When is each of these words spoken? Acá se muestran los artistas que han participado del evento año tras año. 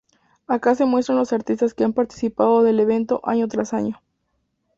Acá 0.47 0.73
se 0.73 0.85
muestran 0.85 1.19
los 1.19 1.31
artistas 1.31 1.75
que 1.75 1.83
han 1.83 1.93
participado 1.93 2.63
del 2.63 2.79
evento 2.79 3.21
año 3.23 3.47
tras 3.47 3.71
año. 3.71 4.01